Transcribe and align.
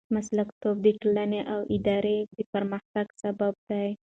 مسلکیتوب 0.15 0.75
د 0.83 0.87
ټولنې 1.01 1.41
او 1.53 1.59
ادارې 1.75 2.17
د 2.35 2.37
پرمختګ 2.53 3.05
سبب 3.23 3.53
دی. 3.69 3.89